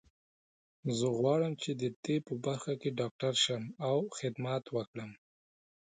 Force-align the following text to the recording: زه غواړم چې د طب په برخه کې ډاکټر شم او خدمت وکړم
زه 0.97 1.07
غواړم 1.17 1.53
چې 1.61 1.71
د 1.81 1.83
طب 2.03 2.21
په 2.27 2.33
برخه 2.45 2.73
کې 2.81 2.89
ډاکټر 2.99 3.33
شم 3.43 3.63
او 3.89 3.97
خدمت 4.17 4.63
وکړم 4.75 5.11